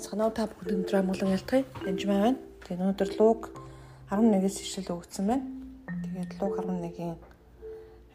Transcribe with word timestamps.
санаа 0.00 0.32
та 0.32 0.48
бүгд 0.48 0.72
өндөр 0.72 0.96
амгалан 1.04 1.36
ялтгая. 1.36 1.68
Дэмжмээ 1.84 2.20
байна. 2.24 2.40
Тэгээ 2.64 2.80
өнөөдөр 2.80 3.10
луг 3.20 3.52
11-ээс 4.08 4.56
ишлэл 4.64 4.96
өгсөн 4.96 5.26
байна. 5.28 5.44
Тэгээд 5.84 6.40
луг 6.40 6.54
11-ийн 6.56 7.20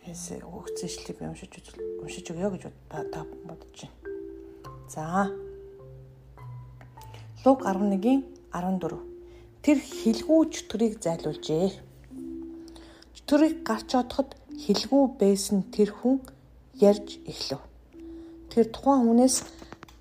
эс 0.09 0.33
өгсөн 0.41 0.87
ишлэлийг 0.89 1.21
уншиж 1.21 1.53
уншиж 2.01 2.25
өгье 2.33 2.49
гэж 2.49 2.63
та 2.89 3.21
бодож 3.45 3.77
байна. 3.77 3.93
За. 4.89 5.29
Луг 7.45 7.61
11-ийн 7.61 8.25
14. 8.49 8.97
Тэр 9.61 9.77
хилгүү 9.77 10.39
чөтгөрийг 10.49 10.97
зайлуулжээ. 11.03 11.69
Чөтгөрийг 13.13 13.61
гарч 13.61 13.93
одоход 13.93 14.33
хилгүү 14.55 15.03
байсан 15.19 15.61
тэр 15.69 15.93
хүн 15.93 16.23
ярьж 16.79 17.19
эхлэв. 17.27 17.61
Тэр 18.49 18.65
тухайн 18.73 19.05
хүнээс 19.05 19.56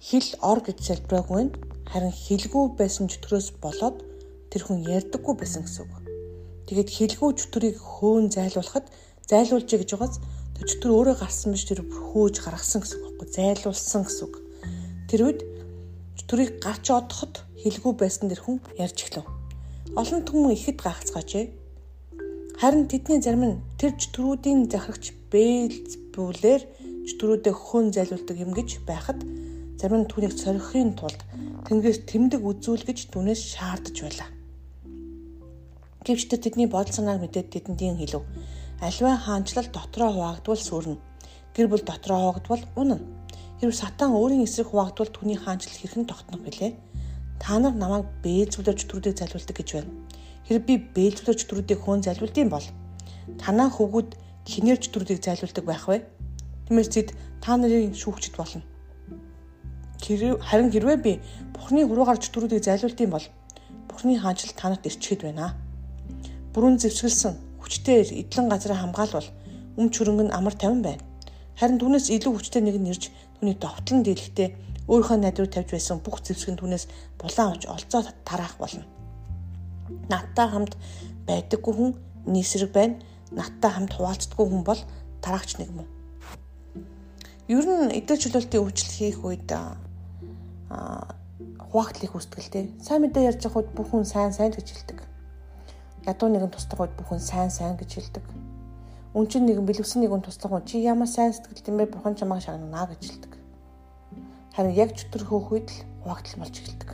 хэл 0.06 0.38
ор 0.38 0.62
гэж 0.62 0.78
залбираагүй 0.87 1.42
нь 1.51 1.56
харин 1.91 2.15
хэлгүй 2.15 2.65
байсан 2.78 3.10
чөтгөрөөс 3.10 3.59
болоод 3.59 4.06
тэр 4.55 4.62
хүн 4.62 4.87
ярьдаггүй 4.87 5.34
байсан 5.34 5.66
гэсэн 5.66 5.82
үг. 5.82 5.95
Тэгээд 6.70 6.91
хэлгүй 6.95 7.30
чөтгөрийг 7.34 7.77
хөөн 7.82 8.30
зайлуулахад 8.30 8.87
зайлуулж 9.27 9.66
гэж 9.66 9.91
байгаас 9.98 10.23
тэр 10.55 10.65
чөтгөр 10.70 10.95
өөрөө 10.95 11.16
гарсан 11.19 11.51
биш 11.51 11.66
тэр 11.66 11.82
хөөж 11.82 12.34
гаргасан 12.38 12.87
гэсэн 12.87 13.02
үг 13.02 13.19
байхгүй 13.19 13.29
зайлуулсан 13.34 14.02
гэсэн 14.06 14.24
үг. 14.30 14.34
Тэр 15.10 15.20
үед 15.27 15.41
чөтгөрийг 16.23 16.51
гарч 16.62 16.87
одоход 16.95 17.34
хэлгүй 17.59 17.93
байсан 17.98 18.30
тэр 18.30 18.41
хүн 18.46 18.62
ярьж 18.79 18.98
эхлэв. 19.10 19.27
Олон 19.98 20.23
түмэн 20.23 20.54
ихэд 20.54 20.87
гайхацгаажээ. 20.87 21.46
Харин 22.62 22.87
тэдний 22.87 23.18
зарим 23.18 23.43
нь 23.43 23.59
тэр 23.74 23.98
чөтгөрүүдийн 23.98 24.70
захирагч 24.70 25.18
Бээлзбүлээр 25.34 26.62
чөтгөрүүдэд 27.10 27.54
хөөн 27.59 27.87
зайлуулдаг 27.91 28.37
юм 28.38 28.54
гэж 28.54 28.87
байхад 28.87 29.18
зарим 29.77 30.05
нь 30.05 30.09
түүнийг 30.09 30.32
сорихын 30.32 30.96
тулд 30.96 31.21
тэнгэрээс 31.69 32.09
тэмдэг 32.09 32.41
үзүүлгэж 32.41 33.13
түүнээс 33.13 33.41
шаардаж 33.52 33.96
байлаа. 34.01 34.29
Гэвч 36.01 36.23
тэдний 36.32 36.69
бодол 36.71 36.96
санааг 36.96 37.21
мэдээд 37.21 37.52
тэдэндийн 37.52 38.01
хэлв. 38.01 38.24
Альва 38.80 39.21
хаанчлал 39.21 39.69
дотроо 39.69 40.10
хуваагдвал 40.16 40.63
сүрнэ. 40.65 40.97
Гэр 41.52 41.66
бүл 41.69 41.85
дотроо 41.85 42.32
хуваагдвал 42.32 42.65
унана. 42.80 43.04
Хэрв 43.60 43.74
сатан 43.77 44.16
өөрийн 44.16 44.49
эсрэг 44.49 44.73
хуваагдвал 44.73 45.13
түүний 45.13 45.37
хаанчлал 45.37 45.77
хэрхэн 45.77 46.09
тогтнох 46.09 46.41
вүлээ? 46.41 46.73
Та 47.43 47.60
нар 47.60 47.77
намайг 47.77 48.09
бээлзвүүлж 48.24 48.80
төрүүдийг 48.88 49.16
залбирдаг 49.21 49.57
гэж 49.60 49.69
байна. 49.77 49.93
Хэрэг 50.49 50.65
би 50.65 50.74
бээлзвүүлж 50.97 51.43
төрүүдийг 51.45 51.80
хөөн 51.85 52.01
залбирдсан 52.01 52.49
бол 52.49 52.66
танаа 53.41 53.69
хөвгүүд 53.69 54.10
хинээрч 54.49 54.85
төрүүдийг 54.88 55.21
зайлуулдаг 55.21 55.65
байх 55.69 55.85
вэ? 55.88 56.04
Тиймээс 56.69 56.88
зэд 56.93 57.09
та 57.45 57.57
нарын 57.57 57.93
шүүгчд 57.93 58.37
болно 58.41 58.65
харин 60.07 60.71
хэрвээ 60.71 60.99
би 61.02 61.12
Бурхны 61.54 61.82
хуруугаар 61.87 62.23
чөтгөрүүдийг 62.23 62.62
зайлуулдсан 62.62 63.10
бол 63.10 63.26
Бурхны 63.90 64.15
хаанчлал 64.22 64.54
танарт 64.54 64.87
ирчихэд 64.87 65.26
байна. 65.26 65.59
Бүрэн 66.54 66.78
зэвсгэлсэн 66.78 67.34
хүчтэй 67.59 68.06
эдлэн 68.22 68.47
газраа 68.47 68.78
хамгаалвал 68.78 69.28
өмч 69.75 69.93
хөрөнгө 69.98 70.25
нь 70.31 70.37
амар 70.37 70.54
тавин 70.54 70.82
байна. 70.87 71.03
Харин 71.59 71.81
түүнээс 71.82 72.15
илүү 72.15 72.32
хүчтэй 72.38 72.62
нэг 72.62 72.76
нь 72.78 72.91
ирж 72.93 73.10
түүний 73.41 73.56
довтлон 73.59 74.06
дийлэхдээ 74.06 74.48
өөрийнхөө 74.87 75.19
найдвар 75.19 75.50
тавьж 75.50 75.71
байсан 75.75 75.98
бүх 75.98 76.22
зэвсэг 76.22 76.54
нь 76.54 76.60
түүнээс 76.60 76.84
булаан 77.19 77.59
авч 77.59 77.66
олцоо 77.66 78.06
тараах 78.22 78.54
болно. 78.62 78.87
Надтай 80.06 80.47
хамт 80.47 80.78
байдаггүй 81.26 81.75
хүн 81.75 81.91
нийсрэг 82.31 82.70
байна. 82.70 83.03
Надтай 83.34 83.70
хамт 83.75 83.93
хуваалцдаггүй 83.98 84.47
хүн 84.47 84.62
бол 84.62 84.81
тараагч 85.20 85.59
нэг 85.59 85.70
мөн. 85.75 85.88
Ер 87.50 87.66
нь 87.66 87.94
эдгээр 87.98 88.22
чөлөөлтийн 88.22 88.62
үйлчлэл 88.62 88.98
хийх 88.98 89.19
үед 89.26 89.50
хуваагдlыг 90.69 92.10
хүсдэг 92.10 92.41
те. 92.48 92.60
Сайн 92.80 93.04
мэдээ 93.04 93.28
ярьж 93.30 93.44
байгаа 93.44 93.60
үед 93.60 93.70
бүх 93.76 93.88
хүн 93.92 94.08
сайн 94.08 94.32
сайн 94.32 94.50
гэж 94.50 94.66
хэлдэг. 94.72 94.98
Ядуу 96.08 96.28
нэгэн 96.32 96.48
туслах 96.50 96.88
үед 96.88 96.94
бүх 96.96 97.12
хүн 97.12 97.20
сайн 97.20 97.50
сайн 97.52 97.76
гэж 97.76 97.91
хэлдэг. 98.00 98.24
Үнчин 99.12 99.44
нэгэн 99.44 99.68
бэлэвсэн 99.68 100.00
нэгэн 100.00 100.24
туслах 100.24 100.56
үед 100.56 100.66
чи 100.66 100.80
ямар 100.80 101.08
сайн 101.08 101.36
сэтгэл 101.36 101.68
юм 101.68 101.76
бэ? 101.76 101.92
Бурхан 101.92 102.16
чамайг 102.16 102.41
шагнана 102.41 102.88
гэж 102.88 103.02
хэлдэг. 103.04 103.32
Харин 104.56 104.72
яг 104.72 104.96
чөтгөр 104.96 105.24
хөөх 105.28 105.48
үед 105.52 105.68
л 105.68 105.84
хуваагдл 106.08 106.41
болж 106.41 106.54
эхэлдэг. 106.56 106.91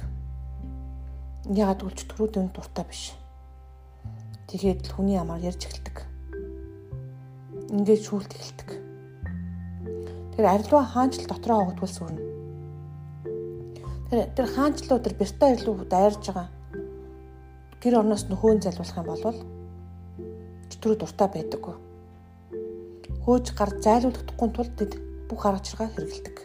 Ягаад 1.54 1.80
гэвэл 1.86 1.98
чөтгөрүүд 2.02 2.38
энэ 2.42 2.54
дуртай 2.54 2.84
биш. 2.90 3.14
Тэгээд 4.50 4.90
л 4.90 4.94
хүний 4.98 5.18
амаар 5.18 5.46
ярьж 5.46 5.70
эхэлдэг. 5.70 5.96
Ингээд 7.70 8.02
шүүлт 8.02 8.34
эхэлдэг. 8.34 8.70
Тэгэхээр 10.34 10.50
арилва 10.50 10.82
хаанч 10.82 11.22
л 11.22 11.30
дотроо 11.30 11.70
хогдвол 11.70 11.94
сүрнэ 11.94 12.31
Тэр 14.12 14.28
тэр 14.36 14.44
хаанчлуу 14.44 15.00
тэр 15.00 15.16
бэртэ 15.16 15.56
илүү 15.56 15.88
дайрж 15.88 16.20
байгаа. 16.28 16.52
Гэр 17.80 18.04
орноос 18.04 18.28
нөхөн 18.28 18.60
залуулах 18.60 19.00
юм 19.00 19.08
бол 19.08 19.40
чөтгөрөө 20.68 20.98
дуртай 21.00 21.28
байдаггүй. 21.32 21.76
Хөөж 23.24 23.46
гар 23.56 23.72
зайлуулахдаггүй 23.80 24.48
тулд 24.52 24.72
тэд 24.76 24.92
бүх 25.32 25.48
арга 25.48 25.64
чиргаа 25.64 25.88
хэрэгэлдэг. 25.96 26.36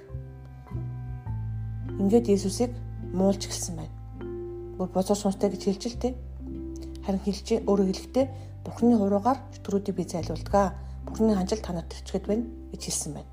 Ингээд 1.99 2.31
Иесусыг 2.31 2.71
муулж 3.11 3.43
гэлсэн 3.51 3.75
байна. 3.75 3.95
Бүр 4.79 4.87
бозоо 4.87 5.19
сонстой 5.19 5.51
гэж 5.51 5.67
хэлж 5.67 5.83
л 5.91 5.99
тээ. 5.99 6.13
Харин 7.03 7.19
хэлж 7.19 7.67
өөрөө 7.67 7.87
хэлэхдээ 7.91 8.25
Бурхны 8.63 8.95
хуруугаар 8.95 9.43
чөтгөрүүдийг 9.59 9.95
би 9.99 10.07
зайлуулдаг. 10.07 10.71
Бурхны 11.03 11.35
ханжил 11.35 11.59
танарт 11.59 11.91
төчгөд 11.91 12.31
байна 12.31 12.47
гэж 12.71 12.81
хэлсэн 12.87 13.11
байна. 13.11 13.31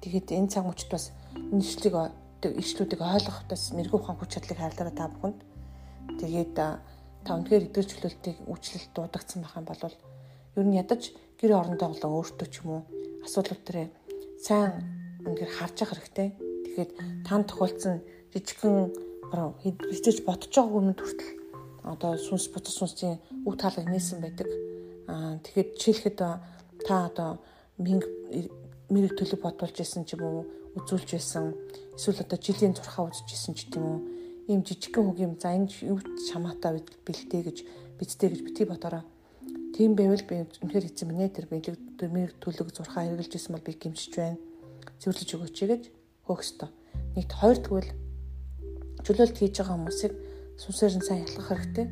Тэгээд 0.00 0.32
энэ 0.32 0.48
цаг 0.48 0.64
мөчд 0.64 0.88
бас 0.88 1.12
энэ 1.36 1.60
ишлэгийг 1.60 2.24
ишлүүдийг 2.44 3.00
ойлгох 3.00 3.48
бас 3.48 3.72
мэрэгүү 3.72 3.98
ухаан 4.00 4.18
хүч 4.20 4.30
чадлыг 4.36 4.58
хайрлаараа 4.60 4.96
та 4.96 5.08
бүхэнд. 5.08 5.40
Тэгээд 6.20 6.52
та 6.56 7.30
өнөхөр 7.32 7.66
эдгээр 7.66 7.86
чөлөөлтийг 7.90 8.36
үйлчлэлт 8.46 8.92
дуудагдсан 8.94 9.40
байх 9.42 9.56
юм 9.56 9.66
бол 9.66 9.82
ер 10.56 10.64
нь 10.66 10.78
ядаж 10.78 11.02
гэр 11.40 11.52
орондоо 11.56 11.88
болон 11.90 12.12
өөртөө 12.20 12.48
ч 12.52 12.54
юм 12.62 12.68
уу 12.70 12.82
асуудал 13.24 13.60
төрөө 13.66 13.86
сайн 14.38 14.72
үнээр 15.26 15.50
харж 15.50 15.76
явах 15.82 15.98
хэрэгтэй. 15.98 16.28
Тэгэхээр 16.64 16.90
тань 17.26 17.44
тохиолдсон 17.48 17.94
жижигхэн 18.30 18.76
хизэж 19.90 20.22
ботж 20.22 20.52
байгаа 20.54 20.78
өмнө 20.78 20.94
хүртэл 20.94 21.32
одоо 21.82 22.12
сүнс 22.14 22.46
буцаж 22.52 22.74
сүнсийн 22.78 23.16
үг 23.46 23.54
таалаг 23.58 23.86
нээсэн 23.90 24.22
байдаг. 24.22 24.48
Аа 25.10 25.38
тэгэхэд 25.42 25.68
жишээлхэд 25.80 26.18
та 26.86 26.94
одоо 27.10 27.30
мэрэг 28.92 29.12
төлөв 29.18 29.40
бодуулж 29.42 29.76
исэн 29.82 30.06
ч 30.06 30.14
юм 30.14 30.22
уу 30.22 30.40
үзүүлж 30.76 31.08
байсан 31.16 31.56
эсвэл 31.96 32.20
одоо 32.20 32.38
жилийн 32.38 32.76
зурхаа 32.76 33.08
үзэж 33.08 33.28
исэн 33.32 33.54
ч 33.56 33.66
гэдэм 33.66 33.84
үү. 33.84 34.00
Ийм 34.52 34.60
жижигхэн 34.62 35.04
хөг 35.08 35.18
юм 35.24 35.32
за 35.40 35.56
энэ 35.56 35.72
юу 35.88 35.98
чамаатай 36.28 36.84
бэлдээ 37.02 37.42
гэж 37.48 37.58
бидтэй 37.98 38.28
гэж 38.30 38.40
битгий 38.44 38.68
бодороо 38.68 39.02
тийм 39.76 39.96
байвал 39.96 40.24
би 40.28 40.44
үнэхээр 40.44 40.88
эзэн 40.88 41.08
минь 41.12 41.32
тэр 41.32 41.48
бэлэг 41.52 41.76
мэрэг 42.00 42.36
төлөг 42.40 42.72
зурхаа 42.72 43.08
хэрэгжилж 43.08 43.36
исэн 43.36 43.52
бол 43.56 43.64
би 43.64 43.72
гимшиж 43.76 44.12
байна. 44.16 44.40
Зөвлөж 45.00 45.28
өгөөч 45.36 45.56
гэж 45.68 45.82
хөөх 46.24 46.40
ёстой. 46.40 46.70
Нэгт 47.12 47.32
хоёрдгвэл 47.36 47.90
чөлөөлт 49.04 49.36
хийж 49.36 49.54
байгаа 49.60 49.76
хүмүүсийг 49.76 50.14
сүнсээр 50.56 50.96
нь 50.96 51.04
сайн 51.04 51.24
ялгах 51.28 51.48
хэрэгтэй. 51.52 51.86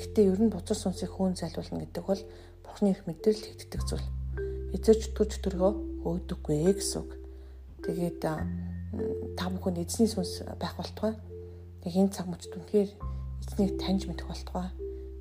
Гэтээ 0.00 0.24
ер 0.32 0.40
нь 0.40 0.52
бузар 0.52 0.78
сүнсийг 0.80 1.12
хөөн 1.12 1.36
зайлуулна 1.36 1.84
гэдэг 1.84 2.04
бол 2.08 2.22
Бурхны 2.64 2.96
их 2.96 3.04
мэдээлэл 3.04 3.44
хийгддэг 3.52 3.82
зүйл. 3.84 4.08
Эзэж 4.72 5.12
төч 5.12 5.36
төргөө 5.44 5.72
өөдөггүй 6.08 6.72
гэсэн 6.72 7.04
үг 7.04 7.25
Тэгээд 7.86 8.18
та 8.18 9.46
бүхэнд 9.46 9.78
эзний 9.78 10.10
сүнс 10.10 10.42
байх 10.58 10.74
болтугай. 10.74 11.14
Тэг 11.86 11.94
энэ 11.94 12.10
цаг 12.10 12.26
мөчд 12.26 12.50
үнэхээр 12.58 12.90
эзнийг 13.46 13.78
таньж 13.78 14.10
мэдэх 14.10 14.26
болтугай. 14.26 14.74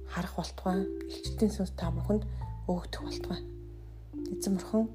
Харах 0.09 0.33
болтугай. 0.33 0.89
Илчилтийн 1.05 1.53
сүнс 1.53 1.77
та 1.77 1.93
бүхэнд 1.93 2.25
өгдөх 2.65 3.01
болтугай. 3.05 3.41
Эзэн 4.33 4.57
бурхан 4.57 4.90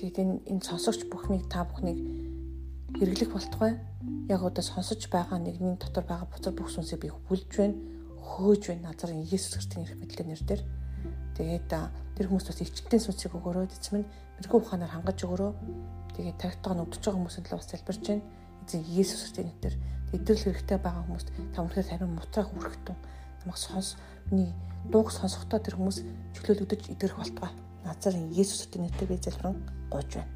тэгээд 0.00 0.16
энэ 0.24 0.34
энэ 0.48 0.64
сонсогч 0.64 1.04
бүхнийг 1.12 1.52
та 1.52 1.68
бүхнийг 1.68 2.00
хэрэглэх 2.96 3.28
болтугай. 3.36 3.76
Яг 4.32 4.40
одоо 4.40 4.64
сонсож 4.64 5.04
байгаа 5.12 5.36
нэгний 5.36 5.76
дотор 5.76 6.08
байгаа 6.08 6.32
буцар 6.32 6.56
бүх 6.56 6.72
сүнсийг 6.72 7.04
би 7.04 7.12
хүлж 7.12 7.60
байна, 7.60 7.76
хөөж 8.24 8.72
байна. 8.72 8.88
Назарын 8.88 9.20
Иесус 9.20 9.60
Христосийн 9.60 9.84
нэр 9.84 10.00
мэдлэг 10.00 10.26
нэрээр. 10.32 10.62
Тэгээд 11.36 11.68
тэр 12.16 12.26
хүмүүс 12.28 12.48
бас 12.48 12.60
илчилтийн 12.64 13.04
сүнсийг 13.04 13.36
өгөөрөө 13.36 13.68
эзэм 13.68 14.00
нь 14.00 14.08
мэрэгүү 14.40 14.58
ухаанаар 14.64 14.92
хангаж 14.96 15.18
өгөөрөө 15.28 15.52
Тэгээд 16.16 16.38
тархитаа 16.38 16.74
нүдж 16.74 17.00
байгаа 17.00 17.18
хүмүүсийн 17.18 17.44
талаас 17.46 17.68
залбирч 17.70 18.02
байна. 18.06 18.24
Эзэн 18.66 18.82
Иесус 18.86 19.20
Христосийн 19.24 19.48
нэрээр 19.50 19.76
идрэл 20.14 20.44
хэрэгтэй 20.44 20.78
байгаа 20.78 21.04
хүмүүст 21.06 21.28
та 21.54 21.62
өнөхөр 21.62 21.86
харин 21.86 22.14
мутрах 22.14 22.48
үргэлтэн 22.54 22.96
намайг 23.42 23.58
сонс 23.58 23.96
миний 24.30 24.52
дууг 24.90 25.10
сонсохдоо 25.10 25.60
тэр 25.62 25.76
хүмүүс 25.78 25.98
чөлөөлөгдөж 26.34 26.82
идэрх 26.94 27.16
болтугай. 27.18 27.52
Назарын 27.86 28.30
Иесус 28.34 28.66
Христосийн 28.66 28.90
нэрээр 28.90 29.10
би 29.10 29.16
залбирэн 29.18 29.56
гойж 29.90 30.10
байна. 30.18 30.30